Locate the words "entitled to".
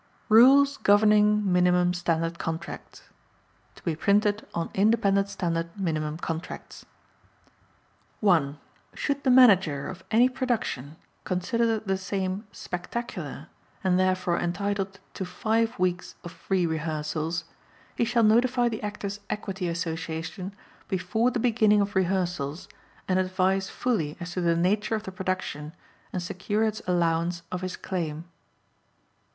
14.39-15.23